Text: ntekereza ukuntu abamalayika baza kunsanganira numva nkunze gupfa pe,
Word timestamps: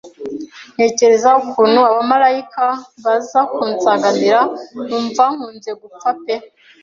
ntekereza 0.73 1.29
ukuntu 1.41 1.77
abamalayika 1.89 2.65
baza 3.03 3.39
kunsanganira 3.53 4.39
numva 4.87 5.23
nkunze 5.35 5.71
gupfa 5.81 6.09
pe, 6.23 6.35